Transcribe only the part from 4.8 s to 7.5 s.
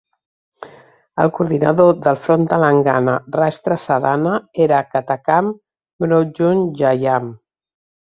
Katakam Mruthyunjayam.